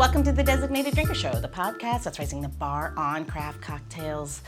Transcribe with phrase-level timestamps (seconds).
[0.00, 4.40] Welcome to the Designated Drinker Show, the podcast that's raising the bar on craft cocktails.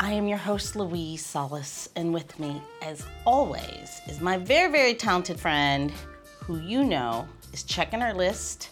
[0.00, 4.94] I am your host, Louise Solis, and with me, as always, is my very, very
[4.94, 5.92] talented friend
[6.40, 8.70] who you know is checking our list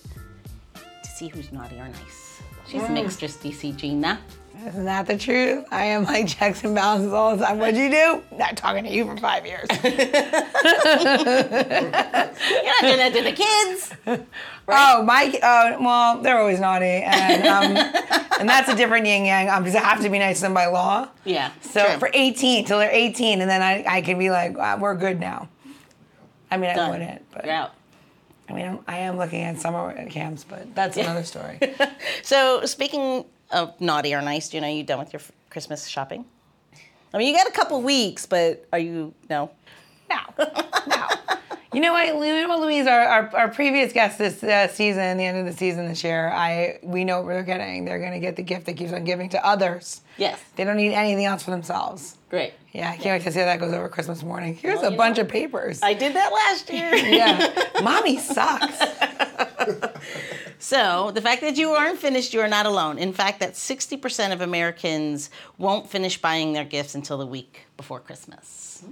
[0.74, 2.42] to see who's naughty or nice.
[2.66, 4.18] She's Mixtress DC Gina.
[4.66, 5.64] Isn't that the truth?
[5.70, 7.58] I am like checks and balances all the time.
[7.58, 8.22] What'd you do?
[8.36, 9.68] Not talking to you for five years.
[9.84, 10.00] You're not
[12.82, 14.26] doing that to the kids.
[14.70, 16.84] Oh, my, uh, well, they're always naughty.
[16.84, 17.74] And, um,
[18.38, 20.52] and that's a different yin yang um, because I have to be nice to them
[20.52, 21.08] by law.
[21.24, 21.52] Yeah.
[21.62, 21.98] So true.
[21.98, 25.20] for 18, till they're 18, and then I, I can be like, "Ah, we're good
[25.20, 25.48] now.
[26.50, 27.72] I mean, I wouldn't, but You're out.
[28.46, 31.58] I mean, I'm, I am looking at summer camps, but that's another story.
[32.22, 35.86] So, speaking of naughty or nice, do you know you done with your f- Christmas
[35.86, 36.24] shopping?
[37.14, 39.50] I mean, you got a couple weeks, but are you no?
[40.10, 40.16] No,
[40.86, 41.06] no.
[41.74, 42.86] You know what, you know Louise?
[42.86, 46.30] Our, our, our previous guest this uh, season, the end of the season this year,
[46.30, 47.84] I we know what they're getting.
[47.84, 50.00] They're going to get the gift that keeps on giving to others.
[50.16, 50.40] Yes.
[50.56, 52.16] They don't need anything else for themselves.
[52.30, 52.54] Great.
[52.72, 54.54] Yeah, I can't wait to see how that goes over Christmas morning.
[54.56, 55.22] Here's Well, a bunch know.
[55.24, 55.82] of papers.
[55.82, 56.94] I did that last year.
[56.94, 58.78] yeah, mommy sucks.
[60.58, 62.98] So, the fact that you aren't finished, you are not alone.
[62.98, 68.00] In fact, that 60% of Americans won't finish buying their gifts until the week before
[68.00, 68.82] Christmas.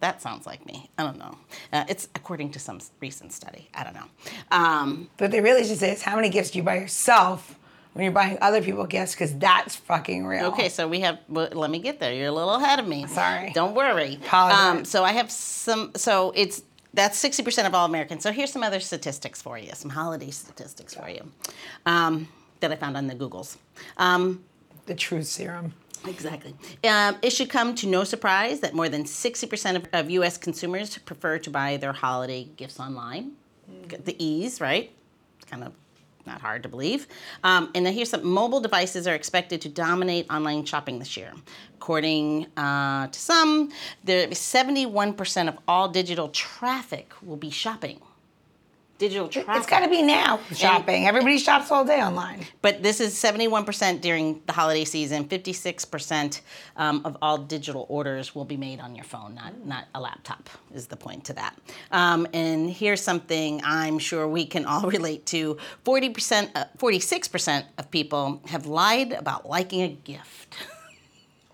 [0.00, 0.88] That sounds like me.
[0.96, 1.36] I don't know.
[1.72, 3.68] Uh, it's according to some recent study.
[3.74, 4.06] I don't know.
[4.52, 7.58] Um, But they really should say is how many gifts do you buy yourself
[7.94, 9.14] when you're buying other people gifts?
[9.14, 10.46] Because that's fucking real.
[10.46, 11.18] Okay, so we have.
[11.28, 12.12] Well, let me get there.
[12.14, 13.08] You're a little ahead of me.
[13.08, 13.50] Sorry.
[13.52, 14.20] Don't worry.
[14.24, 14.60] Apologize.
[14.60, 15.90] Um, so I have some.
[15.96, 16.62] So it's
[16.94, 18.22] that's sixty percent of all Americans.
[18.22, 19.70] So here's some other statistics for you.
[19.74, 21.30] Some holiday statistics for you
[21.86, 22.28] um,
[22.60, 23.56] that I found on the Googles.
[23.96, 24.44] Um,
[24.86, 25.74] The truth serum.
[26.06, 26.54] Exactly.
[26.84, 30.38] Um, it should come to no surprise that more than 60% of, of U.S.
[30.38, 33.32] consumers prefer to buy their holiday gifts online.
[33.88, 34.92] Get The ease, right?
[35.50, 35.72] Kind of
[36.28, 37.08] not hard to believe.
[37.42, 41.32] Um, and then here's some mobile devices are expected to dominate online shopping this year.
[41.74, 43.70] According uh, to some,
[44.04, 48.00] there 71% of all digital traffic will be shopping.
[48.98, 49.54] Digital traffic.
[49.54, 51.06] It's got to be now shopping.
[51.06, 52.44] Everybody shops all day online.
[52.62, 55.28] But this is 71% during the holiday season.
[55.28, 56.40] 56%
[56.76, 60.50] um, of all digital orders will be made on your phone, not, not a laptop,
[60.74, 61.56] is the point to that.
[61.92, 67.90] Um, and here's something I'm sure we can all relate to 40%, uh, 46% of
[67.92, 70.56] people have lied about liking a gift.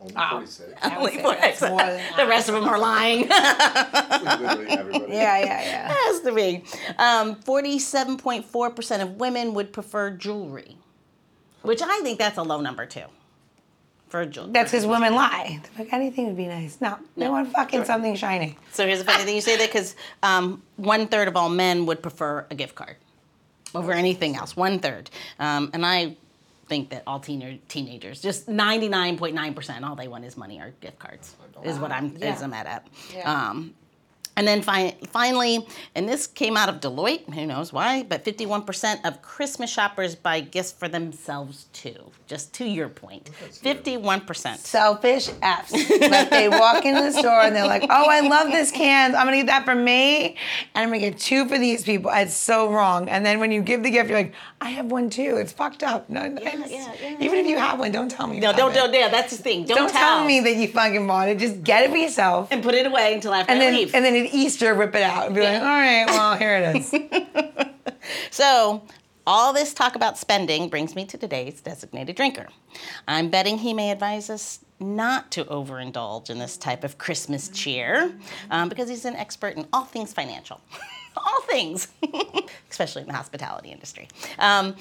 [0.05, 0.31] Only Wow.
[0.33, 0.73] 46.
[0.83, 3.21] I would Only say for- that's more than the rest of them are lying.
[3.29, 5.13] Literally everybody.
[5.13, 5.95] Yeah, yeah, yeah.
[5.95, 6.63] has to be.
[6.99, 10.77] Um, 47.4% of women would prefer jewelry,
[11.63, 13.05] which I think that's a low number too.
[14.09, 14.53] For jewelry.
[14.53, 15.61] That's because women lie.
[15.77, 16.81] They're like anything would be nice.
[16.81, 18.57] No, they want fucking something shiny.
[18.73, 21.87] So here's the funny thing you say that because um, one third of all men
[21.87, 22.97] would prefer a gift card
[23.75, 24.55] over anything else.
[24.57, 25.11] One third,
[25.41, 26.17] um, and I
[26.69, 30.37] think that all teen- teenagers, just ninety nine point nine percent, all they want is
[30.37, 31.37] money or gift cards.
[31.63, 32.35] Is what I'm Yeah.
[32.35, 32.67] is I'm at.
[32.67, 32.87] at.
[33.15, 33.31] Yeah.
[33.51, 33.75] Um,
[34.37, 39.05] and then fi- finally, and this came out of Deloitte, who knows why, but 51%
[39.07, 42.11] of Christmas shoppers buy gifts for themselves too.
[42.27, 43.31] Just to your point,
[43.79, 44.57] 51%.
[44.59, 45.73] Selfish F's.
[46.01, 49.15] like they walk into the store and they're like, oh, I love this can.
[49.15, 50.29] I'm gonna get that for me,
[50.75, 52.11] and I'm gonna get two for these people.
[52.15, 53.09] It's so wrong.
[53.09, 55.37] And then when you give the gift, you're like, I have one too.
[55.37, 56.09] It's fucked up.
[56.09, 58.37] No, it's- yeah, yeah, Even if you have one, don't tell me.
[58.37, 58.75] you No, have don't, it.
[58.75, 59.65] don't, yeah, that's the thing.
[59.65, 61.39] Don't, Don't tell me that you fucking bought it.
[61.39, 62.49] Just get it for yourself.
[62.51, 63.95] and put it away until after And I then, leave.
[63.95, 66.77] and then at Easter, rip it out and be like, all right, well, here it
[66.77, 66.95] is.
[68.31, 68.83] So,
[69.27, 72.49] all this talk about spending brings me to today's designated drinker.
[73.09, 78.13] I'm betting he may advise us not to overindulge in this type of Christmas cheer
[78.51, 80.61] um, because he's an expert in all things financial.
[81.17, 81.89] all things,
[82.71, 84.09] especially in the hospitality industry.
[84.39, 84.75] Um,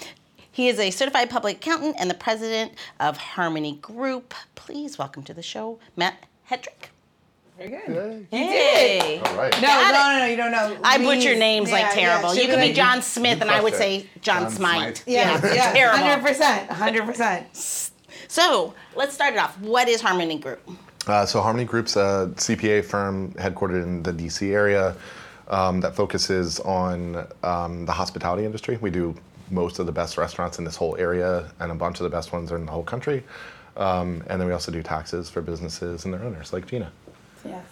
[0.52, 4.34] he is a certified public accountant and the president of Harmony Group.
[4.56, 6.93] Please welcome to the show, Matt Hetrick.
[7.58, 8.28] Very good.
[8.32, 8.48] Hey.
[8.48, 9.20] Hey.
[9.20, 9.62] All right.
[9.62, 10.78] No, no, no, no, you don't know.
[10.84, 12.34] I Louise- butcher names yeah, like terrible.
[12.34, 14.08] she'll you could be like- John Smith, and I would say.
[14.22, 14.98] John, John Smite.
[14.98, 15.04] Smite.
[15.06, 16.00] Yeah, it's yeah, terrible.
[16.04, 17.92] hundred percent, hundred percent.
[18.28, 19.60] So let's start it off.
[19.60, 20.68] What is Harmony Group?
[21.06, 24.96] Uh, so Harmony Group's a CPA firm headquartered in the DC area
[25.50, 28.78] um, that focuses on um, the hospitality industry.
[28.78, 29.14] We do
[29.52, 32.32] most of the best restaurants in this whole area, and a bunch of the best
[32.34, 33.24] ones are in the whole country.
[33.76, 36.92] Um, and then we also do taxes for businesses and their owners, like Gina.
[37.46, 37.64] Yes.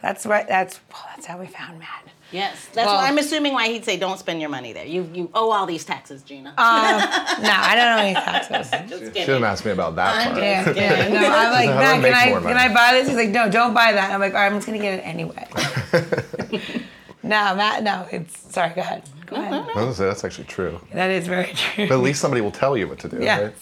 [0.00, 0.46] That's right.
[0.48, 2.08] That's well, that's how we found Matt.
[2.32, 4.84] Yes, that's Well- why I'm assuming why he'd say don't spend your money there.
[4.86, 6.48] You you owe all these taxes, Gina.
[6.50, 8.70] Um, no, I don't owe any taxes.
[8.90, 9.26] Just She kidding.
[9.26, 10.38] didn't ask me about that part.
[10.38, 11.08] Yeah, yeah.
[11.08, 12.56] No, I'm like, How Matt, can I can?
[12.56, 13.06] I buy this?
[13.08, 14.10] He's like, no, don't buy that.
[14.10, 15.46] I'm like, all right, I'm just gonna get it anyway.
[17.24, 17.84] No, Matt.
[17.84, 18.70] No, it's sorry.
[18.74, 19.04] Go ahead.
[19.26, 19.52] Go ahead.
[19.52, 20.80] I was gonna say that's actually true.
[20.92, 21.86] That is very true.
[21.86, 23.40] But at least somebody will tell you what to do, yes.
[23.40, 23.54] right?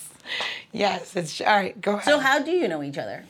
[0.73, 1.15] Yes.
[1.15, 1.79] It's all right.
[1.79, 2.05] Go ahead.
[2.05, 3.23] So how do you know each other?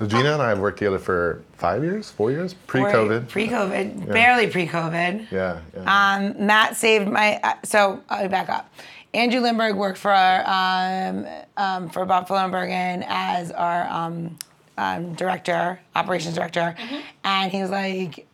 [0.00, 3.28] Gina and I have worked together for five years, four years, pre-COVID.
[3.28, 4.06] Pre-COVID.
[4.08, 5.30] Barely pre-COVID.
[5.30, 6.14] yeah, yeah.
[6.16, 7.40] Um, Matt saved my.
[7.42, 8.72] Uh, so I'll back up.
[9.14, 10.42] Andrew Lindbergh worked for our,
[11.08, 11.26] um,
[11.56, 14.36] um, for Buffalo and Bergen as our um,
[14.76, 16.74] um, director, operations director,
[17.22, 18.26] and he was like,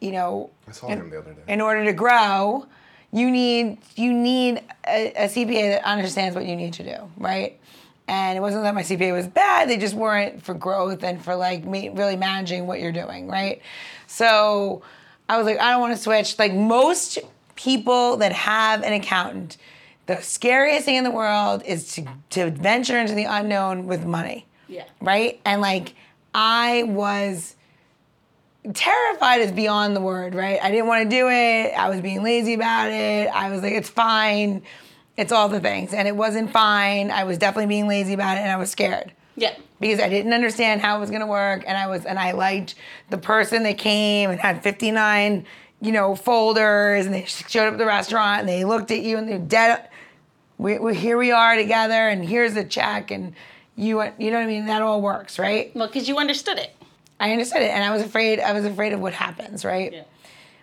[0.00, 1.52] you know, I saw in, him the other day.
[1.52, 2.66] in order to grow,
[3.12, 7.58] you need you need a, a CPA that understands what you need to do, right?
[8.08, 11.36] And it wasn't that my CPA was bad; they just weren't for growth and for
[11.36, 13.60] like me really managing what you're doing, right?
[14.06, 14.82] So
[15.28, 16.38] I was like, I don't want to switch.
[16.38, 17.18] Like most
[17.54, 19.58] people that have an accountant,
[20.06, 24.46] the scariest thing in the world is to to venture into the unknown with money
[24.68, 24.84] Yeah.
[25.02, 25.38] right?
[25.44, 25.94] And like
[26.34, 27.56] I was
[28.74, 30.58] terrified is beyond the word, right?
[30.62, 31.72] I didn't want to do it.
[31.76, 33.28] I was being lazy about it.
[33.28, 34.62] I was like, it's fine.
[35.18, 35.92] It's all the things.
[35.92, 37.10] And it wasn't fine.
[37.10, 39.54] I was definitely being lazy about it and I was scared Yeah.
[39.80, 42.30] because I didn't understand how it was going to work and I was and I
[42.32, 42.76] liked
[43.10, 45.44] the person that came and had 59
[45.80, 49.16] you know folders and they showed up at the restaurant and they looked at you
[49.18, 49.88] and they're dead
[50.56, 53.34] we, we here we are together and here's the check and
[53.76, 56.74] you you know what I mean that all works right Well, because you understood it.
[57.20, 60.02] I understood it and I was afraid I was afraid of what happens right Yeah.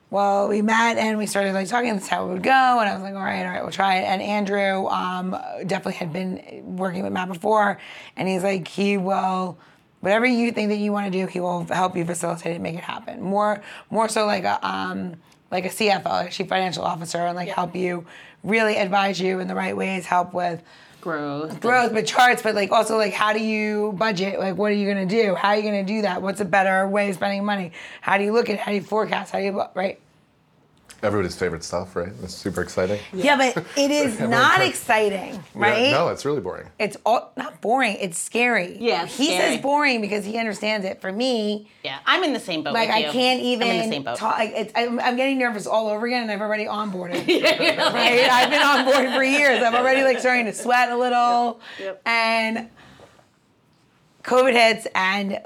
[0.10, 1.94] Well, we met and we started like talking.
[1.94, 2.52] That's how it would go.
[2.52, 4.04] And I was like, all right, all right, we'll try it.
[4.04, 5.32] And Andrew um,
[5.66, 7.80] definitely had been working with Matt before,
[8.16, 9.58] and he's like, he will,
[10.02, 12.64] whatever you think that you want to do, he will help you facilitate it, and
[12.64, 13.22] make it happen.
[13.22, 15.16] More, more so like a um,
[15.52, 18.06] like a CFO, like a chief financial officer, and like help you,
[18.44, 20.62] really advise you in the right ways, help with
[21.06, 21.62] Growth.
[21.62, 24.40] growth, but charts, but like also like how do you budget?
[24.40, 25.36] Like what are you gonna do?
[25.36, 26.24] How are you gonna do that?
[26.24, 27.74] What's a better way of spending money?
[28.02, 28.56] How do you look at?
[28.56, 28.60] it?
[28.60, 29.32] How do you forecast?
[29.32, 30.00] How do you right?
[31.06, 32.12] Everybody's favorite stuff, right?
[32.24, 33.00] It's super exciting.
[33.14, 35.84] Yeah, but it is not exciting, right?
[35.84, 36.68] Yeah, no, it's really boring.
[36.80, 37.98] It's all not boring.
[38.00, 38.78] It's scary.
[38.80, 39.54] Yeah, he scary.
[39.56, 41.02] says boring because he understands it.
[41.02, 42.00] For me, Yeah.
[42.06, 42.74] I'm in the same boat.
[42.74, 43.12] like with I you.
[43.12, 44.18] can't I'm in the even same boat.
[44.18, 44.38] talk.
[44.38, 47.28] Like, it's, I'm, I'm getting nervous all over again, and I've already onboarded.
[47.28, 48.30] right?
[48.32, 49.62] I've been on board for years.
[49.62, 52.02] I'm already like starting to sweat a little, Yep.
[52.06, 52.70] and
[54.24, 55.40] COVID hits, and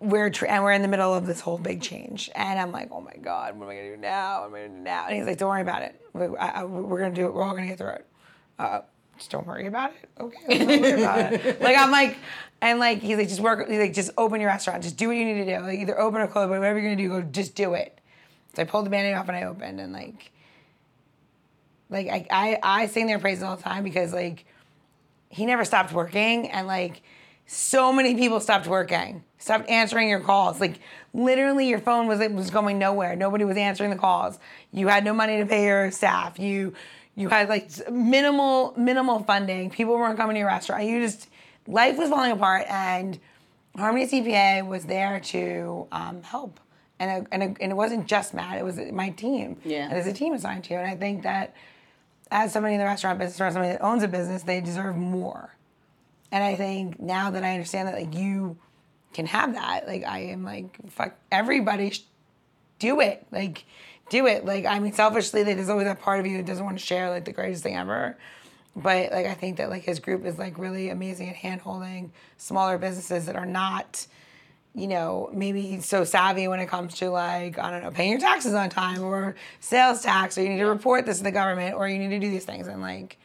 [0.00, 2.88] we're tr- and we're in the middle of this whole big change, and I'm like,
[2.90, 4.40] oh my god, what am I gonna do now?
[4.40, 5.06] What am I gonna do now?
[5.06, 6.00] And he's like, don't worry about it.
[6.14, 7.34] We, we're gonna do it.
[7.34, 8.06] We're all gonna get through it.
[8.58, 8.80] Uh,
[9.18, 10.08] just don't worry about it.
[10.18, 11.60] Okay, don't worry about it.
[11.60, 12.16] Like I'm like,
[12.62, 13.68] and like he's like, just work.
[13.68, 14.82] He's like, just open your restaurant.
[14.82, 15.62] Just do what you need to do.
[15.62, 18.00] Like either open or close, but whatever you're gonna do, go just do it.
[18.56, 20.32] So I pulled the band-aid off and I opened, and like,
[21.90, 24.46] like I I, I sing their praises all the time because like
[25.28, 27.02] he never stopped working and like
[27.52, 30.60] so many people stopped working stopped answering your calls.
[30.60, 30.78] Like
[31.14, 33.16] literally your phone was it was going nowhere.
[33.16, 34.38] Nobody was answering the calls.
[34.70, 36.38] You had no money to pay your staff.
[36.38, 36.74] You
[37.16, 39.70] you had like minimal minimal funding.
[39.70, 40.84] People weren't coming to your restaurant.
[40.84, 41.28] You just
[41.66, 43.18] life was falling apart and
[43.76, 46.60] harmony cpa was there to um, help.
[46.98, 49.56] And, it- and, it- and it wasn't just matt it was my team.
[49.64, 49.84] Yeah.
[49.84, 51.54] and there's a team assigned to you and i think that
[52.30, 55.56] as somebody in the restaurant business or somebody that owns a business, they deserve more.
[56.32, 58.56] And I think now that I understand that, like you
[59.12, 62.04] can have that, like I am like fuck everybody, sh-
[62.78, 63.64] do it, like
[64.10, 64.44] do it.
[64.44, 66.84] Like I mean, selfishly, like, there's always that part of you that doesn't want to
[66.84, 68.16] share like the greatest thing ever.
[68.76, 72.12] But like I think that like his group is like really amazing at hand holding
[72.36, 74.06] smaller businesses that are not
[74.74, 78.20] you know, maybe so savvy when it comes to like, I don't know, paying your
[78.20, 81.74] taxes on time or sales tax, or you need to report this to the government,
[81.74, 82.68] or you need to do these things.
[82.68, 83.18] And like,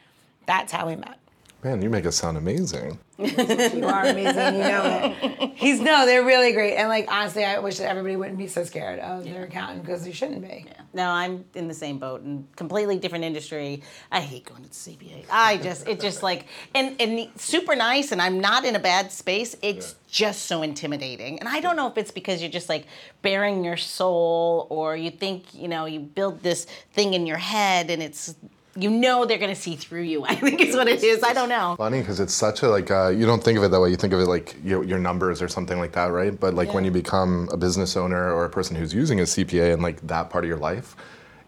[0.46, 1.18] that's how we met.
[1.64, 2.98] Man, you make it sound amazing.
[3.18, 5.52] You are amazing, you know it.
[5.56, 6.76] He's no, they're really great.
[6.76, 10.04] And like, honestly, I wish that everybody wouldn't be so scared of their accountant because
[10.04, 10.66] they shouldn't be.
[10.66, 10.82] Yeah.
[10.92, 13.82] No, I'm in the same boat and completely different industry.
[14.12, 15.24] I hate going to the CPA.
[15.30, 19.10] I just, it just like, and, and super nice, and I'm not in a bad
[19.10, 19.56] space.
[19.62, 21.38] It's just so intimidating.
[21.38, 22.86] And I don't know if it's because you're just like
[23.22, 27.90] bearing your soul or you think, you know, you build this thing in your head
[27.90, 28.34] and it's,
[28.76, 30.24] you know, they're to see through you.
[30.28, 31.22] I think is what it is.
[31.22, 31.76] I don't know.
[31.76, 33.90] Funny because it's such a like uh, you don't think of it that way.
[33.90, 36.38] You think of it like your, your numbers or something like that, right?
[36.38, 39.74] But like when you become a business owner or a person who's using a CPA
[39.74, 40.96] in like that part of your life,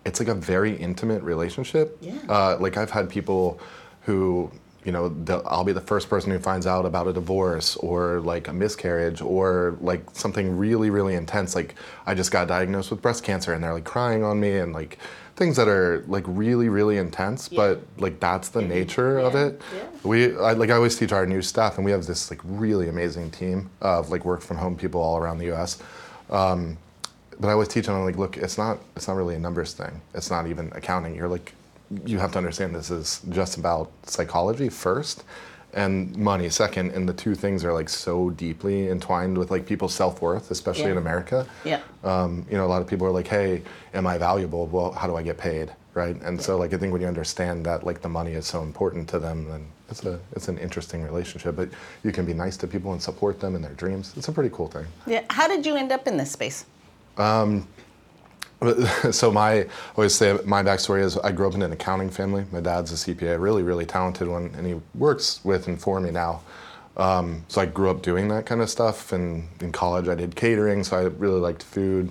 [0.04, 1.98] it's like a very intimate relationship.
[2.00, 2.18] Yeah.
[2.28, 3.60] Uh, like I've had people
[4.02, 4.50] who
[4.84, 8.20] you know they'll- I'll be the first person who finds out about a divorce or
[8.20, 11.54] like a miscarriage or like something really really intense.
[11.54, 11.74] Like
[12.06, 14.98] I just got diagnosed with breast cancer and they're like crying on me and like
[15.36, 17.48] things that are like really really intense.
[17.48, 19.60] But like that's the nature of it.
[19.74, 19.82] Yeah.
[20.04, 22.88] We I, like I always teach our new staff, and we have this like really
[22.88, 25.82] amazing team of like work from home people all around the U.S.
[26.30, 26.78] Um,
[27.40, 30.00] but I always teach them like, look, it's not it's not really a numbers thing.
[30.14, 31.14] It's not even accounting.
[31.14, 31.52] You're like,
[32.04, 35.24] you have to understand this is just about psychology first,
[35.74, 36.92] and money second.
[36.92, 40.84] And the two things are like so deeply entwined with like people's self worth, especially
[40.84, 40.92] Yeah.
[40.92, 41.46] in America.
[41.64, 41.80] Yeah.
[42.04, 43.62] Um, you know, a lot of people are like, hey,
[43.94, 44.66] am I valuable?
[44.66, 45.72] Well, how do I get paid?
[45.94, 46.16] Right.
[46.22, 49.08] And so like I think when you understand that like the money is so important
[49.10, 51.56] to them, then it's a it's an interesting relationship.
[51.56, 51.70] But
[52.04, 54.12] you can be nice to people and support them in their dreams.
[54.16, 54.86] It's a pretty cool thing.
[55.06, 55.24] Yeah.
[55.30, 56.66] How did you end up in this space?
[59.12, 62.44] so my I always say my backstory is I grew up in an accounting family.
[62.50, 66.10] My dad's a CPA, really really talented one, and he works with and for me
[66.10, 66.42] now.
[66.96, 70.34] Um, so I grew up doing that kind of stuff, and in college I did
[70.34, 72.10] catering, so I really liked food.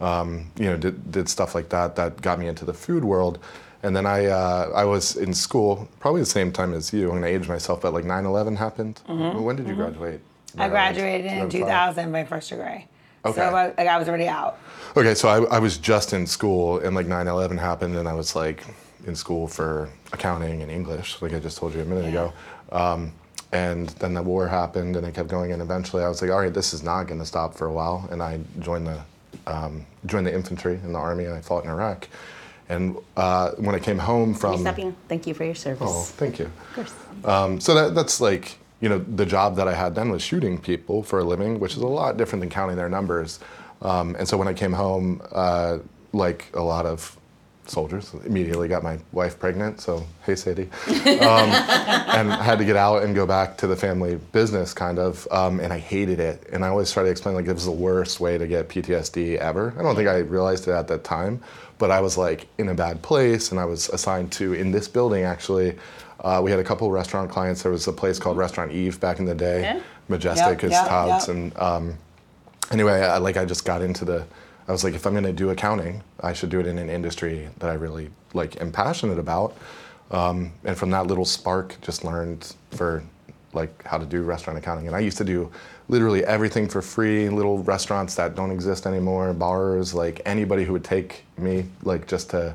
[0.00, 3.38] Um, you know, did, did stuff like that that got me into the food world.
[3.82, 7.08] And then I uh, I was in school probably the same time as you.
[7.08, 9.00] I'm gonna age myself, but like 9/11 happened.
[9.06, 10.20] When did you graduate?
[10.58, 12.86] I graduated in 2000 my first degree.
[13.24, 13.36] Okay.
[13.40, 14.58] So I, like I was already out.
[14.96, 18.34] Okay, so I, I was just in school and like 9/11 happened, and I was
[18.36, 18.64] like
[19.06, 22.10] in school for accounting and English, like I just told you a minute Yeah.
[22.10, 22.32] ago.
[22.72, 23.12] Um,
[23.52, 25.52] and then the war happened, and it kept going.
[25.52, 27.72] And eventually, I was like, all right, this is not going to stop for a
[27.72, 28.06] while.
[28.10, 29.00] And I joined the
[29.46, 32.08] um, joined the infantry in the army, and I fought in Iraq.
[32.68, 34.62] And uh, when I came home from
[35.08, 35.88] Thank you for your service.
[35.90, 36.44] Oh, thank you.
[36.46, 36.94] Of course.
[37.24, 40.58] Um, so that, that's like, you know, the job that I had then was shooting
[40.58, 43.40] people for a living, which is a lot different than counting their numbers.
[43.82, 45.78] Um, and so when I came home, uh,
[46.12, 47.16] like a lot of
[47.70, 49.80] soldiers, immediately got my wife pregnant.
[49.80, 50.68] So, hey, Sadie.
[50.88, 54.98] Um, and I had to get out and go back to the family business, kind
[54.98, 55.26] of.
[55.30, 56.48] Um, and I hated it.
[56.52, 59.36] And I always try to explain, like, it was the worst way to get PTSD
[59.36, 59.74] ever.
[59.78, 61.40] I don't think I realized it at that time,
[61.78, 63.50] but I was like in a bad place.
[63.50, 65.78] And I was assigned to, in this building, actually,
[66.20, 67.62] uh, we had a couple restaurant clients.
[67.62, 69.62] There was a place called Restaurant Eve back in the day.
[69.62, 69.80] Yeah.
[70.08, 71.28] Majestic Yep, is yep, Todd's.
[71.28, 71.36] yep.
[71.36, 71.98] And um,
[72.70, 74.26] anyway, I, like I just got into the.
[74.68, 76.90] I was like, if I'm going to do accounting, I should do it in an
[76.90, 79.56] industry that I really like am passionate about.
[80.10, 83.02] Um, and from that little spark, just learned for
[83.54, 84.86] like how to do restaurant accounting.
[84.86, 85.50] And I used to do
[85.88, 87.30] literally everything for free.
[87.30, 92.30] Little restaurants that don't exist anymore, bars, like anybody who would take me, like just
[92.30, 92.54] to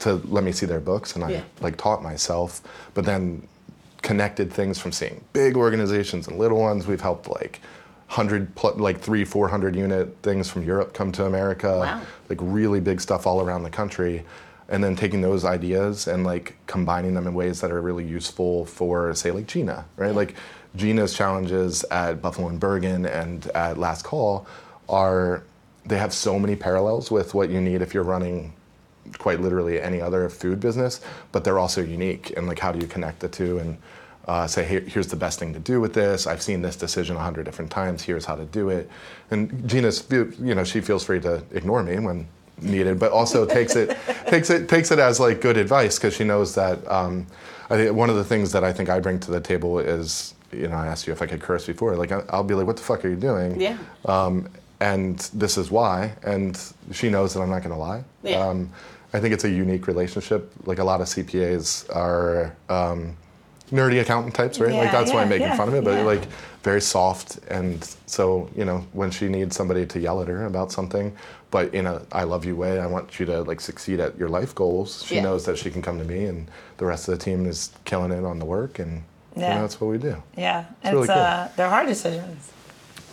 [0.00, 1.42] to let me see their books, and I Yeah.
[1.60, 2.62] like taught myself.
[2.94, 3.46] But then
[4.02, 6.86] connected things from seeing big organizations and little ones.
[6.86, 7.60] We've helped like
[8.06, 11.78] hundred like three, four hundred unit things from Europe come to America.
[11.80, 12.02] Wow.
[12.28, 14.24] Like really big stuff all around the country.
[14.68, 18.64] And then taking those ideas and like combining them in ways that are really useful
[18.64, 20.14] for say like Gina, right?
[20.14, 20.34] Like
[20.74, 24.46] Gina's challenges at Buffalo and Bergen and at Last Call
[24.88, 25.42] are
[25.84, 28.54] they have so many parallels with what you need if you're running
[29.18, 32.32] quite literally any other food business, but they're also unique.
[32.36, 33.76] And like, how do you connect the two and
[34.26, 36.26] uh, say, hey, here's the best thing to do with this.
[36.26, 38.02] I've seen this decision a hundred different times.
[38.02, 38.90] Here's how to do it.
[39.30, 42.26] And Gina's, you know, she feels free to ignore me when
[42.60, 46.24] needed, but also takes it takes it takes it as like good advice because she
[46.24, 46.86] knows that.
[46.90, 47.26] Um,
[47.70, 50.34] I think one of the things that I think I bring to the table is,
[50.52, 51.96] you know, I asked you if I could curse before.
[51.96, 53.58] Like, I'll be like, what the fuck are you doing?
[53.60, 53.78] Yeah.
[54.04, 54.48] um,
[54.80, 56.12] and this is why.
[56.24, 56.60] And
[56.92, 58.04] she knows that I'm not going to lie.
[58.22, 58.46] Yeah.
[58.46, 58.70] Um,
[59.14, 60.52] I think it's a unique relationship.
[60.66, 63.16] Like a lot of CPAs are um,
[63.74, 64.72] nerdy accountant types, right?
[64.72, 66.02] like Yeah, that's why I'm making yeah, fun of it, but yeah.
[66.02, 66.26] like
[66.62, 67.38] very soft.
[67.48, 71.14] And so, you know, when she needs somebody to yell at her about something,
[71.50, 74.28] but in a I love you way, I want you to like succeed at your
[74.28, 75.04] life goals.
[75.04, 75.22] She Yeah.
[75.22, 78.12] knows that she can come to me, and the rest of the team is killing
[78.12, 79.02] it on the work, and
[79.34, 79.60] you know, Yeah.
[79.60, 80.22] that's what we do.
[80.36, 81.16] Yeah, it's, really cool.
[81.16, 82.50] uh, they're hard decisions.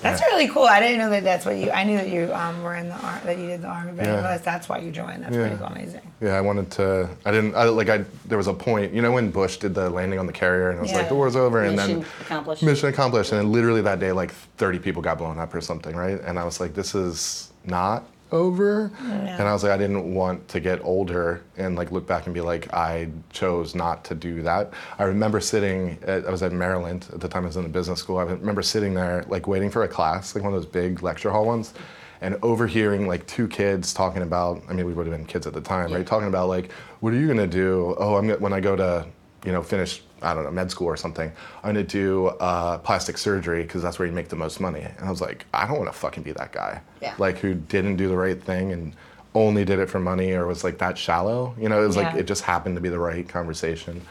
[0.02, 0.28] That's Yeah.
[0.28, 0.64] really cool.
[0.64, 1.70] I didn't know that that's what you.
[1.72, 4.02] I knew that you um, were in the army, that you did the army, but
[4.02, 4.12] I Yeah.
[4.16, 5.24] didn't realize that's why you joined.
[5.24, 5.42] That's Yeah.
[5.42, 6.02] pretty cool, amazing.
[6.22, 7.10] Yeah, I wanted to.
[7.26, 7.56] I didn't.
[7.56, 8.94] I, like I, there was a point.
[8.94, 10.98] You know when Bush did the landing on the carrier, and it was Yeah.
[11.00, 12.64] like the war's over, and Mission then accomplished.
[12.64, 15.96] mission accomplished, and then literally that day, like 30 people got blown up or something,
[15.96, 16.20] right?
[16.26, 18.92] And I was like, this is not over.
[19.00, 22.34] And I was like, I didn't want to get older and like look back and
[22.34, 24.74] be like, I chose not to do that.
[24.98, 25.98] I remember sitting.
[26.04, 27.44] At, I was at Maryland at the time.
[27.44, 28.18] I was in the business school.
[28.18, 31.32] I remember sitting there, like waiting for a class, like one of those big lecture
[31.32, 31.74] hall ones.
[32.22, 35.54] And overhearing like two kids talking about, I mean, we would have been kids at
[35.54, 36.06] the time, right?
[36.06, 37.96] Talking about like, what are you gonna do?
[37.98, 39.08] Oh, I'm gonna, when I go to,
[39.44, 41.32] you know, finish, I don't know, med school or something.
[41.64, 44.82] I'm gonna do uh, plastic surgery because that's where you make the most money.
[44.82, 46.82] And I was like, I don't want to fucking be that guy.
[47.02, 47.16] Yeah.
[47.18, 48.96] Like who didn't do the right thing and
[49.34, 51.56] only did it for money or was like that shallow.
[51.60, 54.02] You know, it was like it just happened to be the right conversation.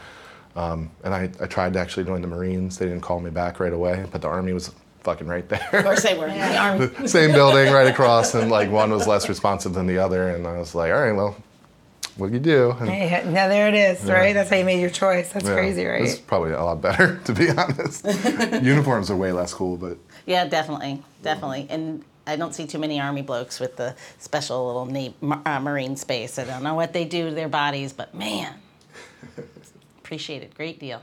[0.57, 2.79] Um, and I, I tried to actually join the Marines.
[2.79, 5.69] They didn't call me back right away, but the Army was fucking right there.
[5.73, 6.27] Of course they were.
[6.27, 7.09] The army.
[7.09, 10.31] Same building right across, and like one was less responsive than the other.
[10.31, 11.37] And I was like, all right, well,
[12.17, 12.71] what do you do?
[12.73, 14.33] And, Hey, now there it is, right?
[14.35, 15.33] That's how you made your choice.
[15.33, 16.03] That's yeah, crazy, right?
[16.03, 18.05] It's probably a lot better, to be honest.
[18.63, 21.67] Uniforms are way less cool, but Yeah, definitely, definitely.
[21.71, 25.61] And I don't see too many army blokes with the special little na- ma- uh,
[25.61, 26.39] marine space.
[26.39, 28.55] I don't know what they do to their bodies, but man,
[29.99, 30.55] appreciate it.
[30.55, 31.03] Great deal.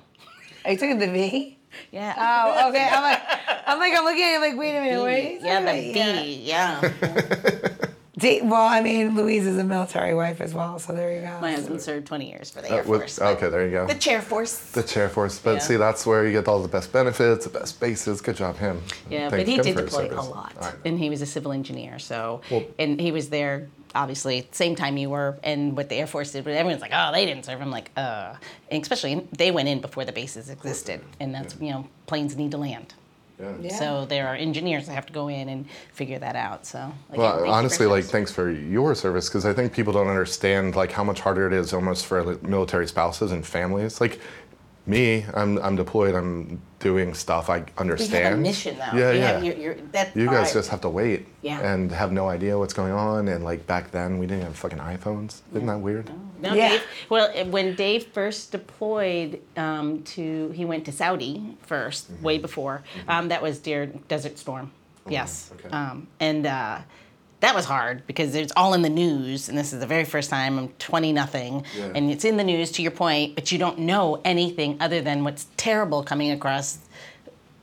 [0.66, 1.58] Are you talking the V?
[1.92, 2.14] Yeah.
[2.18, 2.88] Oh, okay.
[2.92, 3.22] I'm like,
[3.68, 6.24] I'm like, I'm looking at it like, wait a minute, what are yeah, the about?
[6.24, 6.42] B.
[6.44, 7.72] Yeah.
[8.22, 11.38] Well, I mean, Louise is a military wife as well, so there you go.
[11.40, 13.22] My husband served 20 years for the Uh, Air with- Force.
[13.22, 13.86] okay, there you go.
[13.88, 14.58] The chair force.
[14.72, 15.60] The chair force, but Yeah.
[15.60, 18.22] see, that's where you get all the best benefits, the best bases.
[18.22, 18.82] Good job, him.
[19.10, 22.00] Yeah, Thank but he did deploy a lot, and he was a civil engineer.
[22.00, 26.06] So, Well- and he was there obviously same time you were, and what the Air
[26.08, 26.44] Force did.
[26.44, 27.62] But everyone's like, oh, they didn't serve.
[27.62, 28.34] I'm like, uh,
[28.70, 32.52] and especially they went in before the bases existed, and that's you know planes need
[32.52, 32.94] to land.
[33.40, 33.54] Yeah.
[33.62, 33.76] Yeah.
[33.78, 36.66] So there are engineers that have to go in and figure that out.
[36.66, 36.80] So
[37.10, 38.12] again, Well, honestly, like this.
[38.12, 41.54] thanks for your service because I think people don't understand like how much harder it
[41.54, 44.02] is almost for military spouses and families.
[44.02, 44.20] Like
[44.88, 46.16] me, I'm I'm deployed.
[46.16, 48.24] I'm doing stuff I we understand.
[48.24, 48.98] have a mission though.
[48.98, 49.32] Yeah, you yeah.
[49.32, 50.54] Have, you're, you're, that's you guys hard.
[50.54, 51.60] just have to wait Yeah.
[51.60, 53.28] and have no idea what's going on.
[53.28, 55.42] And like back then, we didn't have fucking iPhones.
[55.54, 56.10] Isn't that weird?
[56.42, 56.70] No, Yeah.
[56.70, 56.84] Dave.
[57.10, 62.84] Well, eh, when Dave first deployed um, to, he went to Saudi 1st way before.
[63.08, 64.72] Um, that was during Desert Storm.
[65.10, 65.52] Yes.
[65.54, 65.70] okay.
[65.70, 66.80] Um, and uh,
[67.40, 70.30] that was hard because it's all in the news, and this is the very first
[70.30, 71.92] time I'm 20 nothing, Yeah.
[71.96, 75.24] and it's in the news to your point, but you don't know anything other than
[75.24, 76.80] what's terrible coming across.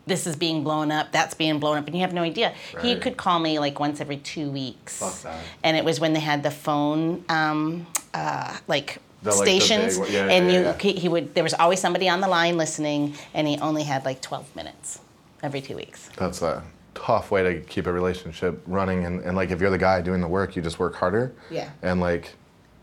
[0.06, 1.12] This is being blown up.
[1.12, 2.52] That's being blown up, and you have no idea.
[2.82, 5.40] He could call me like once every two weeks, Fuck that.
[5.64, 10.12] and it was when they had the phone, um, uh, like The, like, stations, one-
[10.12, 10.78] yeah, and yeah, you.
[10.78, 11.34] He, he would.
[11.34, 14.98] There was always somebody on the line listening, and he only had like 12 minutes
[15.42, 16.10] every two weeks.
[16.18, 16.62] That's a
[16.94, 19.04] tough way to keep a relationship running.
[19.04, 21.32] And, and like if you're the guy doing the work, you just work harder.
[21.50, 21.70] Yeah.
[21.82, 22.34] And like,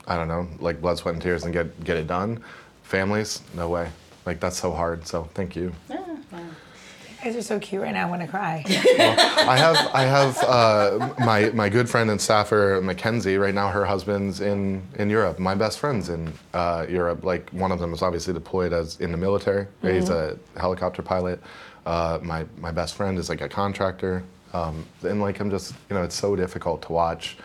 [0.08, 2.44] I don't know, like blood, sweat, and tears, and get get it done.
[2.84, 3.90] Families, no way.
[4.26, 5.08] Like that's so hard.
[5.08, 5.74] So thank you.
[5.90, 8.08] You guys are so cute right now.
[8.08, 8.64] I want to cry.
[8.68, 13.38] I have I have uh, my my good friend and staffer Mackenzie.
[13.38, 15.38] Right now, her husband's in in Europe.
[15.38, 17.24] My best friend's in uh, Europe.
[17.24, 19.68] Like one of them is obviously deployed as in the military.
[19.84, 19.94] right?
[19.94, 21.40] He's a helicopter pilot.
[21.86, 24.24] Uh, my my best friend is like a contractor.
[24.54, 27.38] Um, and like I'm just you know it's so difficult to watch.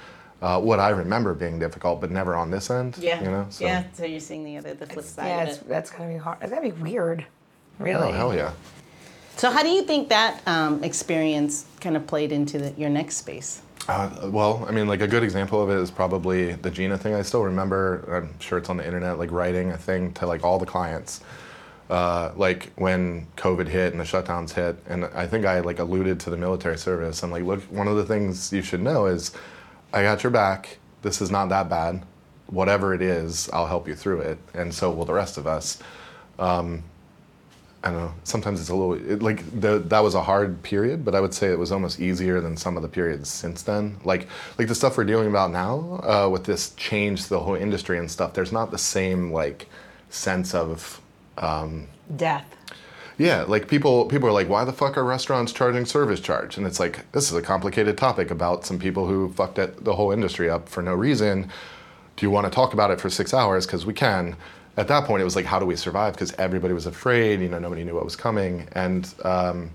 [0.42, 2.98] Uh, what I remember being difficult, but never on this end.
[2.98, 3.46] You know.
[3.48, 3.84] So, yeah.
[3.94, 5.68] So you're seeing the other, the flip side yeah, of it's, it.
[5.68, 6.38] that's gonna be hard.
[6.42, 7.24] It's gonna be weird.
[7.78, 8.08] Really.
[8.08, 8.52] Oh hell yeah.
[9.36, 13.16] So how do you think that um, experience kind of played into the, your next
[13.18, 13.60] space?
[13.88, 17.14] Uh, well, I mean, like a good example of it is probably the Gina thing.
[17.14, 18.04] I still remember.
[18.10, 21.20] I'm sure it's on the internet, like writing a thing to like all the clients,
[21.90, 24.76] uh, like when COVID hit and the shutdowns hit.
[24.88, 27.22] And I think I like alluded to the military service.
[27.22, 29.32] And like, look, one of the things you should know is,
[29.92, 30.78] I got your back.
[31.02, 32.04] This is not that bad.
[32.48, 35.78] Whatever it is, I'll help you through it, and so will the rest of us.
[37.84, 38.14] I don't know.
[38.24, 41.32] Sometimes it's a little it, like the, that was a hard period, but I would
[41.32, 43.98] say it was almost easier than some of the periods since then.
[44.04, 44.26] Like
[44.58, 47.98] like the stuff we're dealing about now uh, with this change to the whole industry
[47.98, 48.34] and stuff.
[48.34, 49.68] There's not the same like
[50.10, 51.00] sense of
[52.16, 52.46] Death.
[53.18, 56.56] yeah, like people people are like, why the fuck are restaurants charging service charge?
[56.56, 59.94] And it's like this is a complicated topic about some people who fucked it, the
[59.94, 61.50] whole industry up for no reason.
[62.16, 63.66] Do you want to talk about it for six hours?
[63.66, 64.36] Because we can.
[64.78, 66.12] At that point, it was like, how do we survive?
[66.12, 67.40] Because everybody was afraid.
[67.40, 69.70] You know, nobody knew what was coming, and um,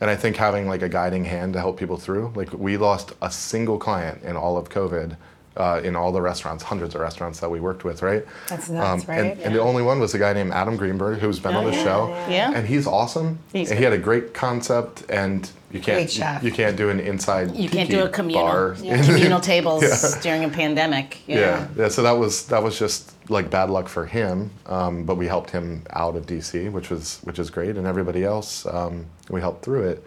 [0.00, 2.32] and I think having like a guiding hand to help people through.
[2.36, 5.16] Like we lost a single client in all of COVID.
[5.56, 8.26] Uh, in all the restaurants, hundreds of restaurants that we worked with, right?
[8.48, 9.38] That's nuts, and, right?
[9.40, 12.08] and the only one was a guy named Adam Greenberg, who's been on the show.
[12.28, 12.52] Yeah.
[12.52, 13.38] And he's awesome.
[13.52, 16.44] He's and he had a great concept, and you can't Great chef.
[16.44, 18.74] you can't do an inside You can't do a communal bar.
[19.04, 19.84] communal tables
[20.22, 21.20] during a pandemic.
[21.26, 21.38] Yeah.
[21.38, 21.88] yeah, yeah.
[21.88, 25.50] So that was that was just like bad luck for him, um, but we helped
[25.50, 29.64] him out of DC, which was which is great, and everybody else um, we helped
[29.64, 30.04] through it.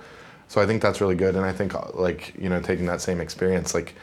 [0.48, 3.20] So I think that's really good, and I think like you know taking that same
[3.20, 3.94] experience, like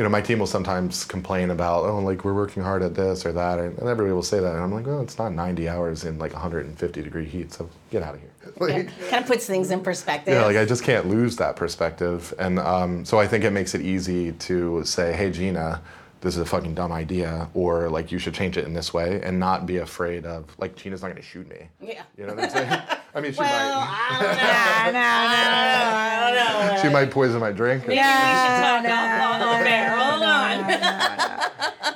[0.00, 3.26] you know my team will sometimes complain about oh like we're working hard at this
[3.26, 6.06] or that, and everybody will say that, and I'm like well it's not 90 hours
[6.06, 8.30] in like 150 degree heat, so get out of here.
[8.58, 10.32] Like, Kind of puts things in perspective.
[10.32, 13.74] yeah, like I just can't lose that perspective, and um, so I think it makes
[13.74, 15.82] it easy to say, "Hey, Gina,
[16.22, 19.20] this is a fucking dumb idea," or like you should change it in this way,
[19.22, 21.68] and not be afraid of like Gina's not going to shoot me.
[21.82, 22.02] yeah.
[22.16, 22.82] You know what I'm saying?
[23.14, 25.00] I mean, she Well, might I don't know.
[25.00, 26.82] I don't know.
[26.82, 27.86] she might poison my drink.
[27.88, 27.92] or-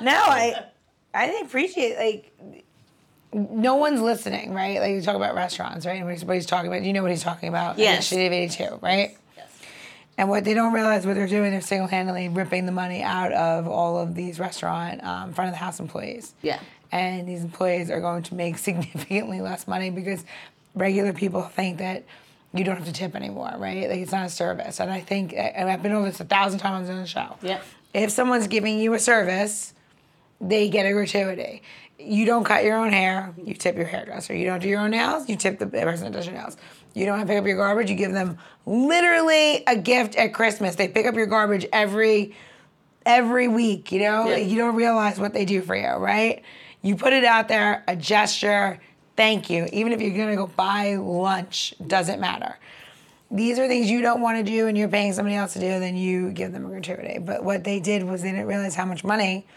[0.05, 0.65] no, I
[1.13, 2.31] I appreciate like
[3.35, 4.79] no one's listening, right?
[4.79, 6.01] Like you talk about restaurants, right?
[6.01, 7.77] And what he's talking about, you know what he's talking about.
[7.77, 8.11] Yes.
[8.11, 9.17] Initiative 82, right?
[9.35, 9.49] Yes.
[10.17, 13.67] And what they don't realize, what they're doing, they're single-handedly ripping the money out of
[13.67, 16.33] all of these restaurant um, front of the house employees.
[16.41, 16.59] Yeah.
[16.93, 20.23] And these employees are going to make significantly less money because
[20.73, 22.05] regular people think that
[22.53, 23.89] you don't have to tip anymore, right?
[23.89, 24.79] Like it's not a service.
[24.79, 27.35] And I think, and I've been over this a thousand times on the show.
[27.41, 27.59] Yeah.
[27.93, 29.73] If someone's giving you a service,
[30.49, 31.61] they get a gratuity.
[31.97, 34.35] You don't cut your own hair, you tip your hairdresser.
[34.35, 36.57] You don't do your own nails, you tip the person that does your nails.
[36.93, 40.75] You don't pick up your garbage, you give them literally a gift at Christmas.
[40.75, 42.35] They pick up your garbage every
[43.05, 44.27] every week, you know?
[44.27, 44.37] Yeah.
[44.37, 46.43] You don't realize what they do for you, right?
[46.81, 48.79] You put it out there, a gesture,
[49.15, 49.67] thank you.
[49.71, 52.57] Even if you're gonna go buy lunch, doesn't matter.
[53.31, 55.67] These are things you don't want to do and you're paying somebody else to do,
[55.79, 57.19] then you give them a gratuity.
[57.19, 59.47] But what they did was they didn't realize how much money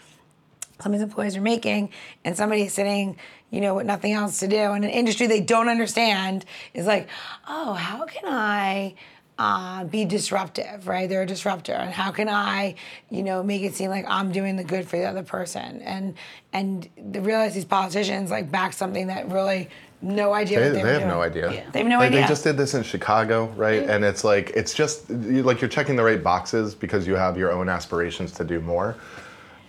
[0.81, 1.89] some of these employees are making,
[2.23, 3.17] and somebody's sitting,
[3.51, 7.09] you know, with nothing else to do in an industry they don't understand is like,
[7.47, 8.95] oh, how can I
[9.37, 11.07] uh, be disruptive, right?
[11.09, 12.75] They're a disruptor, and how can I,
[13.09, 16.15] you know, make it seem like I'm doing the good for the other person, and
[16.53, 19.69] and they realize these politicians like back something that really
[20.01, 21.09] no idea They, what they, they have doing.
[21.09, 21.51] no idea.
[21.51, 21.69] Yeah.
[21.71, 22.21] They have no Like, idea.
[22.21, 23.83] They just did this in Chicago, right?
[23.83, 27.51] And it's like it's just like you're checking the right boxes because you have your
[27.51, 28.95] own aspirations to do more.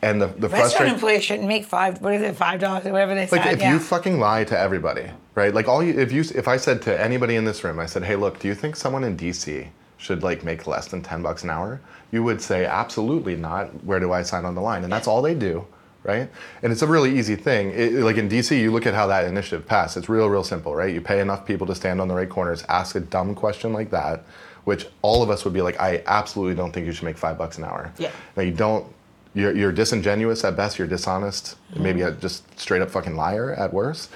[0.02, 2.00] And the the Restaurant employees shouldn't make five.
[2.00, 2.34] What is it?
[2.34, 3.54] Five dollars or whatever they like said.
[3.54, 3.72] if yeah.
[3.72, 5.52] you fucking lie to everybody, right?
[5.52, 8.04] Like all you if you if I said to anybody in this room, I said,
[8.04, 11.44] "Hey, look, do you think someone in DC should like make less than 10 bucks
[11.44, 11.80] an hour?"
[12.12, 13.84] You would say, "Absolutely not.
[13.84, 15.66] Where do I sign on the line?" And that's all they do,
[16.02, 16.30] right?
[16.62, 17.70] And it's a really easy thing.
[17.70, 19.98] It, like in DC, you look at how that initiative passed.
[19.98, 20.94] It's real real simple, right?
[20.94, 23.90] You pay enough people to stand on the right corners, ask a dumb question like
[23.90, 24.24] that,
[24.64, 27.36] which all of us would be like, "I absolutely don't think you should make 5
[27.36, 28.12] bucks an hour." Yeah.
[28.34, 28.86] Now you don't
[29.34, 30.78] you're, you're disingenuous at best.
[30.78, 31.56] You're dishonest.
[31.76, 34.10] Maybe a just straight up fucking liar at worst.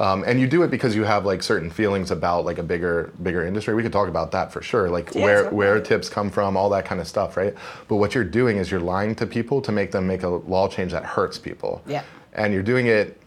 [0.00, 3.12] Um, and you do it because you have like certain feelings about like a bigger
[3.22, 3.74] bigger industry.
[3.74, 5.56] We could talk about that for sure, like Yeah, where totally.
[5.56, 7.54] where tips come from, all that kind of stuff, right?
[7.86, 10.66] But what you're doing is you're lying to people to make them make a law
[10.66, 11.80] change that hurts people.
[11.86, 12.02] Yeah.
[12.32, 13.20] And you're doing it.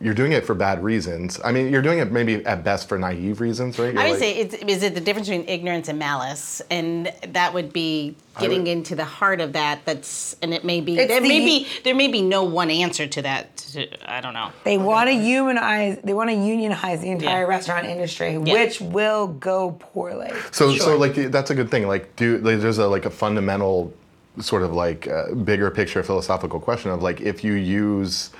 [0.00, 1.40] You're doing it for bad reasons.
[1.44, 3.92] I mean, you're doing it maybe at best for naive reasons, right?
[3.94, 6.60] You're I would like- say, it's, is it the difference between ignorance and malice?
[6.70, 9.80] And that would be getting would- into the heart of that.
[9.84, 13.06] That's and it may be It's there may be there may be no one answer
[13.06, 13.56] to that.
[13.56, 14.50] To, I don't know.
[14.64, 15.98] They want to humanize.
[16.02, 17.48] They want to unionize the entire Yeah.
[17.48, 20.32] restaurant industry, which will go poorly.
[20.50, 21.86] So, so like that's a good thing.
[21.86, 23.94] Like, do like, there's a like a fundamental
[24.40, 28.30] sort of like uh, bigger picture philosophical question of like if you use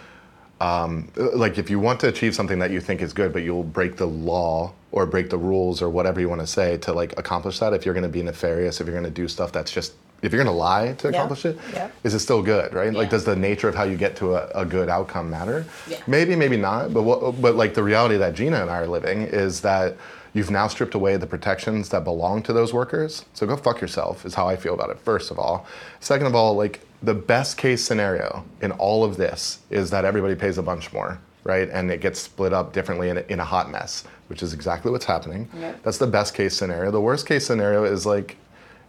[0.60, 3.62] um, like if you want to achieve something that you think is good, but you'll
[3.64, 7.18] break the law or break the rules or whatever you want to say to like
[7.18, 7.72] accomplish that.
[7.72, 10.32] If you're going to be nefarious, if you're going to do stuff that's just if
[10.32, 11.16] you're going to lie to Yeah.
[11.16, 11.88] accomplish it, is Yeah.
[12.04, 12.94] it still good, right?
[12.94, 15.66] Like, does the nature of how you get to a, a good outcome matter?
[15.86, 15.98] Yeah.
[16.06, 16.94] Maybe, maybe not.
[16.94, 19.96] But what, but like the reality that Gina and I are living is that
[20.32, 23.26] you've now stripped away the protections that belong to those workers.
[23.34, 24.98] So go fuck yourself is how I feel about it.
[25.00, 25.66] First of all,
[26.00, 30.34] second of all, like the best case scenario in all of this is that everybody
[30.34, 31.18] pays a bunch more.
[31.44, 34.54] Right, and it gets split up differently in a, in a hot mess, which is
[34.54, 35.46] exactly what's happening.
[35.54, 35.82] Yep.
[35.82, 36.90] That's the best case scenario.
[36.90, 38.38] The worst case scenario is like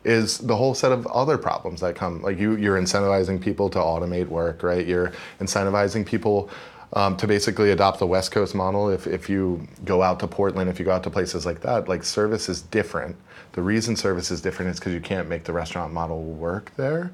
[0.05, 2.21] is the whole set of other problems that come.
[2.21, 4.85] Like you, you're incentivizing people to automate work, right?
[4.85, 6.49] You're incentivizing people
[6.93, 8.89] um, to basically adopt the West Coast model.
[8.89, 11.89] If, if you go out to Portland, if you go out to places like that,
[11.89, 13.15] like service is different.
[13.53, 17.11] The reason service is different is because you can't make the restaurant model work there.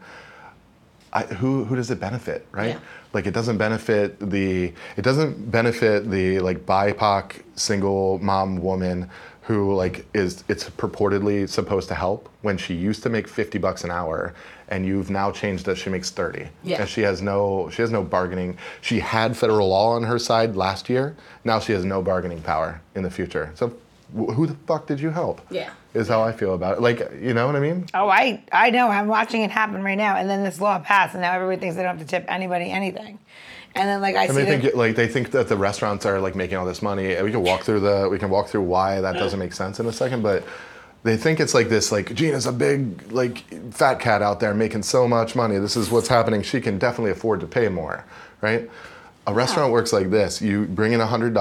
[1.13, 2.69] I, who who does it benefit, right?
[2.75, 2.79] Yeah.
[3.13, 9.09] Like it doesn't benefit the it doesn't benefit the like BIPOC single mom woman
[9.41, 13.83] who like is it's purportedly supposed to help when she used to make 50 bucks
[13.83, 14.33] an hour
[14.69, 16.79] and you've now changed that she makes 30 Yeah.
[16.81, 20.55] and she has no she has no bargaining she had federal law on her side
[20.55, 23.73] last year now she has no bargaining power in the future so
[24.13, 25.69] who the fuck did you help Yeah.
[25.93, 28.69] is how i feel about it like you know what i mean Oh, I I
[28.69, 28.87] know.
[28.89, 30.15] I'm watching it happen right now.
[30.15, 32.69] And then this law passed, and now everybody thinks they don't have to tip anybody
[32.71, 33.19] anything.
[33.75, 36.05] And then like I And see they the- think like they think that the restaurants
[36.05, 37.07] are like making all this money.
[37.21, 39.85] We can walk through the we can walk through why that doesn't make sense in
[39.85, 40.43] a second, but
[41.03, 44.83] they think it's like this like Gina's a big like fat cat out there making
[44.83, 45.57] so much money.
[45.57, 46.41] This is what's happening.
[46.43, 48.03] She can definitely afford to pay more,
[48.41, 48.69] right?
[49.27, 50.41] A restaurant works like this.
[50.41, 51.33] You bring in a hundred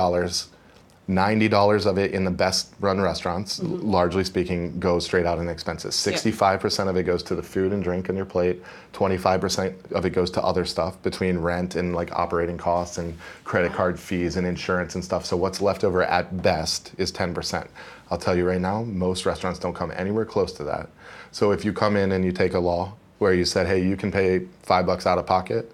[1.15, 1.27] dollars.
[1.31, 3.91] Ninety dollars of it in the best run restaurants, mm-hmm.
[3.91, 5.95] largely speaking, goes straight out in expenses.
[5.95, 8.63] Sixty-five percent of it goes to the food and drink on your plate.
[8.93, 13.17] Twenty-five percent of it goes to other stuff between rent and like operating costs and
[13.45, 15.27] credit card fees and insurance and stuff.
[15.27, 17.69] So what's left over at best is ten percent.
[18.11, 20.89] I'll tell you right now, most restaurants don't come anywhere close to that.
[21.33, 23.97] So if you come in and you take a law where you said, hey, you
[23.97, 25.71] can pay five bucks out of pocket,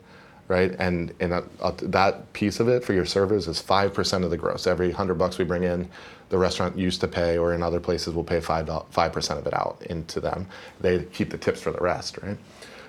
[0.48, 0.74] right?
[0.78, 4.30] And and uh, uh, that piece of it for your servers is five percent of
[4.30, 4.66] the gross.
[4.66, 5.88] Every hundred bucks we bring in,
[6.28, 9.46] the restaurant used to pay, or in other places, will pay five five percent of
[9.46, 10.48] it out into them.
[10.80, 12.38] They keep the tips for the rest, right?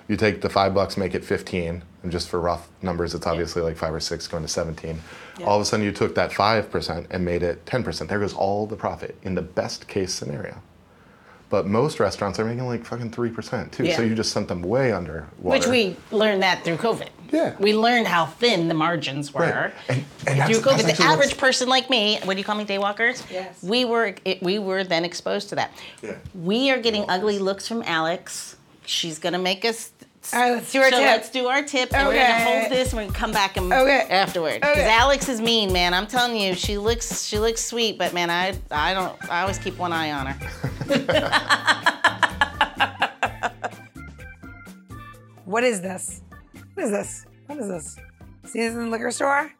[0.08, 3.60] You take the five bucks, make it 15, and just for rough numbers, it's obviously
[3.60, 4.98] like five or six going to 17.
[5.44, 8.08] All of a sudden, you took that 5% and made it 10%.
[8.08, 10.62] There goes all the profit in the best case scenario.
[11.50, 13.84] But most restaurants are making like fucking 3% too.
[13.84, 13.96] Yeah.
[13.96, 15.58] So you just sent them way under water.
[15.58, 17.08] Which we learned that through COVID.
[17.32, 17.54] Yeah.
[17.58, 19.40] We learned how thin the margins were.
[19.40, 19.72] Right.
[19.88, 20.86] And- and through that's- COVID.
[20.86, 23.22] that's the average what's- person like me, what do you call me, daywalkers?
[23.30, 23.62] Yes.
[23.62, 25.70] We were it, we were then exposed to that.
[26.02, 26.16] Yeah.
[26.34, 28.56] We are getting ugly looks from Alex.
[28.84, 29.90] She's gonna make us.
[30.32, 31.06] All right, let's do our so tip.
[31.06, 32.88] let's do our tip, and we're gonna hold this.
[32.92, 34.06] and We're gonna come back and Okay.
[34.10, 34.54] afterward.
[34.60, 34.90] Because Okay.
[34.90, 35.94] Alex is mean, man.
[35.94, 39.16] I'm telling you, she looks she looks sweet, but man, I I don't.
[39.30, 40.38] I always keep one eye on her.
[45.44, 46.20] What is this?
[46.74, 47.26] What is this?
[47.46, 47.96] What is this?
[48.44, 49.50] See this in the liquor store?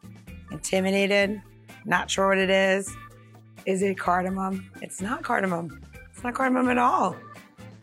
[0.51, 1.41] Intimidated,
[1.85, 2.95] not sure what it is.
[3.65, 4.69] Is it cardamom?
[4.83, 5.81] It's not cardamom.
[6.13, 7.15] It's not cardamom at all.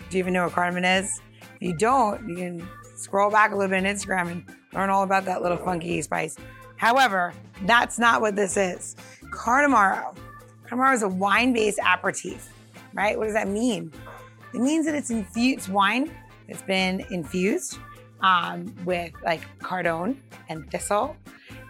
[0.08, 1.20] Do you even know what cardamom is?
[1.56, 5.02] If you don't, you can scroll back a little bit on Instagram and learn all
[5.02, 6.36] about that little funky spice.
[6.76, 8.96] However, that's not what this is.
[9.30, 10.16] Cardamaro.
[10.66, 12.52] Cardamaro is a wine-based aperitif,
[12.92, 13.16] right?
[13.16, 13.92] What does that mean?
[14.52, 16.10] It means that it's infused wine
[16.46, 17.78] that's been infused
[18.20, 20.16] um, with like cardone
[20.48, 21.16] and thistle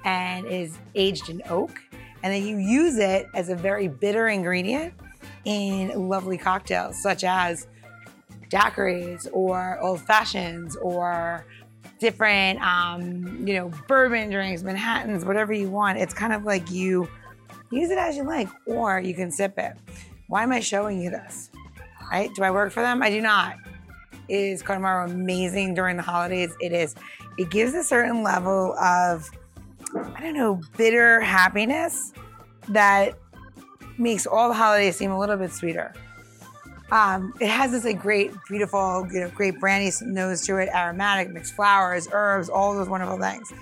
[0.05, 1.81] and is aged in oak.
[2.22, 4.94] And then you use it as a very bitter ingredient
[5.44, 7.68] in lovely cocktails such as
[8.51, 11.45] daiquiris or old fashions or
[11.99, 15.99] different, um, you know, bourbon drinks, Manhattans, whatever you want.
[15.99, 17.09] It's kind of like you
[17.71, 19.73] use it as you like, or you can sip it.
[20.29, 21.51] Why am I showing you this?
[22.11, 22.33] Right?
[22.35, 23.03] Do I work for them?
[23.03, 23.57] I do not.
[24.29, 26.55] Is Cardamaro amazing during the holidays?
[26.61, 26.95] It is.
[27.39, 29.31] It gives a certain level of,
[29.95, 32.13] I don't know, bitter happiness
[32.69, 33.19] that
[33.99, 35.95] makes all the holidays seem a little bit sweeter.
[36.90, 41.31] Um, it has this like great, beautiful, you know, great brandy nose to it, aromatic,
[41.33, 43.53] mixed flowers, herbs, all those wonderful things.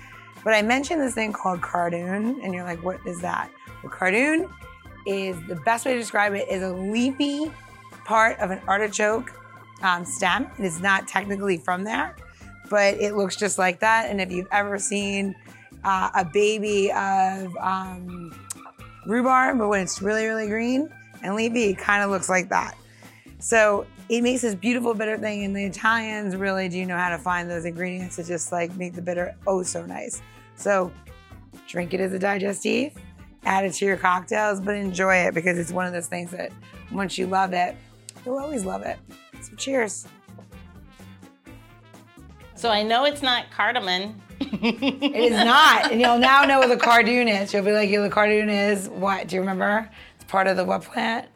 [0.43, 3.49] But I mentioned this thing called cardoon, and you're like, what is that?
[3.81, 4.47] Well, cardoon
[5.07, 7.51] is the best way to describe it is a leafy
[8.05, 9.31] part of an artichoke
[9.81, 10.47] um, stem.
[10.59, 12.15] It is not technically from there,
[12.69, 14.09] but it looks just like that.
[14.09, 15.35] And if you've ever seen
[15.83, 18.31] uh, a baby of um,
[19.07, 20.89] rhubarb, but when it's really, really green
[21.23, 22.77] and leafy, it kind of looks like that.
[23.45, 27.19] So it makes this beautiful bitter thing, and the Italians really do know how to
[27.19, 30.19] find those ingredients to just like make the bitter oh so nice.
[30.55, 30.91] So
[31.67, 32.93] drink it as a digestive,
[33.43, 36.51] add it to your cocktails, but enjoy it because it's one of those things that
[36.91, 37.77] once you love it,
[38.25, 38.97] you'll always love it.
[39.41, 40.07] So cheers.
[42.55, 44.19] So I know it's not cardamom.
[44.39, 47.53] It is not, and you'll now know what the cardoon is.
[47.53, 49.27] You'll be like, "Yeah, the cardoon is what?
[49.27, 49.87] Do you remember?
[50.15, 51.27] It's part of the what plant?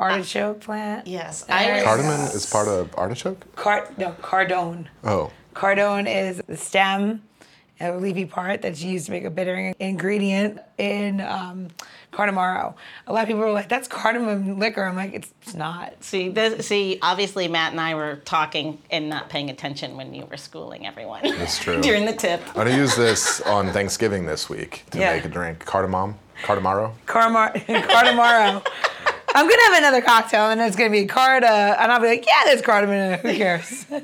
[0.00, 1.06] Artichoke plant.
[1.06, 1.84] Yes, I I was- was.
[1.84, 3.56] Cardamom is part of artichoke?
[3.56, 4.86] Card no cardone.
[5.04, 5.30] Oh.
[5.54, 7.22] Cardone is the stem,
[7.80, 11.68] a leafy part that's used to make a bitter ingredient in um,
[12.12, 12.74] cardamaro.
[13.08, 16.28] A lot of people are like, "That's cardamom liquor." I'm like, "It's, it's not." See,
[16.28, 20.36] this, see, obviously Matt and I were talking and not paying attention when you were
[20.36, 21.22] schooling everyone.
[21.24, 21.80] That's true.
[21.82, 22.40] During the tip.
[22.48, 25.14] I'm gonna use this on Thanksgiving this week to Yeah.
[25.14, 25.64] make a drink.
[25.66, 26.92] Cardamom, cardamaro.
[27.06, 28.64] Cardamar- cardamaro.
[29.32, 32.42] I'm gonna have another cocktail, and it's gonna be carda, and I'll be like, "Yeah,
[32.46, 33.20] there's cardamom in it.
[33.20, 33.86] Who cares?"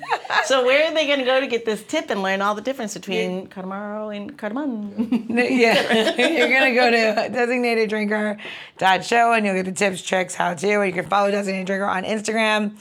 [0.45, 2.61] So where are they going to go to get this tip and learn all the
[2.61, 5.27] difference between cardamaro and cardamom?
[5.29, 10.81] yeah, you're gonna go to designateddrinker.show and you'll get the tips, tricks, how to.
[10.81, 12.77] And you can follow Designated Drinker on Instagram,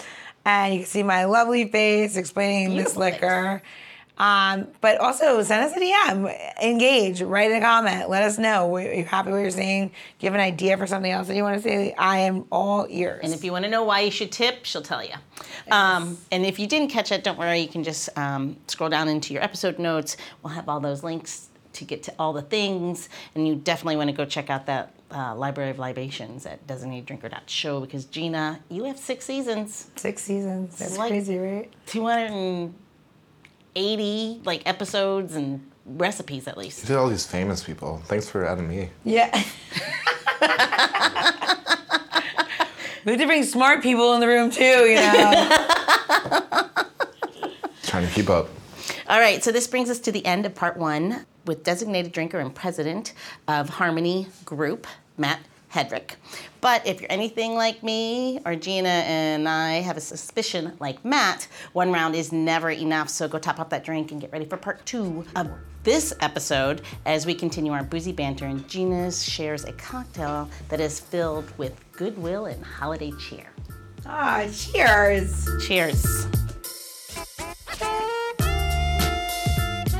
[0.45, 3.62] and you can see my lovely face explaining this Beautiful liquor.
[4.17, 8.73] Um, but also send us a DM, engage, write a comment, let us know.
[8.75, 9.88] Are you happy with what you're seeing?
[9.89, 11.93] Do you have an idea for something else that you want to say?
[11.97, 13.21] I am all ears.
[13.23, 15.13] And if you want to know why you should tip, she'll tell you.
[15.71, 17.60] Um, and if you didn't catch it, don't worry.
[17.60, 20.15] You can just um, scroll down into your episode notes.
[20.43, 23.10] We'll have all those links to get to all the things.
[23.34, 27.82] And you definitely want to go check out that uh, Library of Libations at designateddrinker.show
[27.82, 30.78] because Gina, you have six seasons, Six seasons.
[30.78, 31.69] That's like- crazy, right?
[33.75, 36.81] 280 like episodes and recipes at least.
[36.83, 38.01] You did all these famous people.
[38.05, 38.89] Thanks for adding me.
[39.03, 39.29] Yeah.
[43.05, 45.49] we have to bring smart people in the room too, you know.
[47.83, 48.47] Trying to keep up.
[49.07, 52.39] All right, so this brings us to the end of part one with designated drinker
[52.39, 53.13] and president
[53.47, 55.39] of Harmony Group, Matt
[55.73, 56.15] Hetrick.
[56.62, 61.47] But if you're anything like me or Gina and I have a suspicion like Matt,
[61.73, 63.10] one round is never enough.
[63.10, 65.49] So go top up that drink and get ready for part two of
[65.84, 68.45] this episode as we continue our boozy banter.
[68.45, 73.51] And Gina shares a cocktail that is filled with goodwill and holiday cheer.
[74.06, 75.47] Ah, cheers.
[75.65, 76.28] Cheers.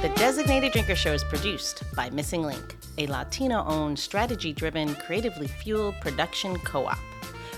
[0.06, 5.48] The Designated Drinker Show is produced by Missing Link, a Latino owned, strategy driven, creatively
[5.48, 7.00] fueled production co op.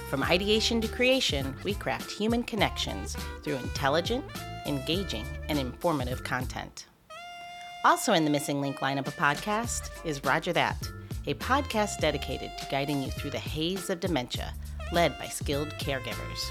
[0.09, 4.23] From ideation to creation, we craft human connections through intelligent,
[4.65, 6.85] engaging, and informative content.
[7.83, 10.89] Also in the Missing Link lineup of podcast is Rodger That,
[11.25, 14.53] a podcast dedicated to guiding you through the haze of dementia,
[14.93, 16.49] led by skilled caregivers.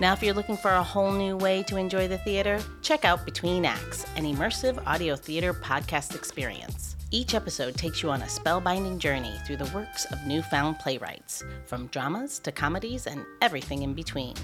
[0.00, 3.26] Now, if you're looking for a whole new way to enjoy the theater, check out
[3.26, 6.96] Between Acts, an immersive audio theater podcast experience.
[7.10, 11.88] Each episode takes you on a spellbinding journey through the works of newfound playwrights, from
[11.88, 14.36] dramas to comedies and everything in between.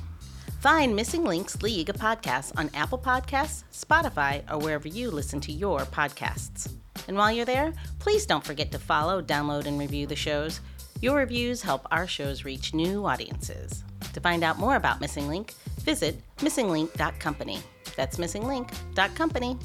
[0.61, 5.53] Find Missing Links League of Podcasts on Apple Podcasts, Spotify, or wherever you listen to
[5.53, 6.71] your podcasts.
[7.09, 10.61] And while you're there, please don't forget to follow, download, and review the shows.
[11.01, 13.85] Your reviews help our shows reach new audiences.
[14.16, 17.61] To find out more about Missing Link, visit missinglink.company.
[17.96, 19.59] That's missinglink.company.